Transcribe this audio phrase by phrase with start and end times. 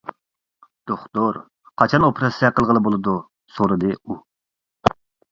[0.91, 1.35] -دوختۇر،
[1.81, 3.13] قاچان ئوپېراتسىيە قىلغىلى بولىدۇ؟
[3.51, 4.17] -سورىدى ئۇ.